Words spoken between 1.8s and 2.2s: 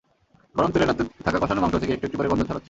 থেকে একটু একটু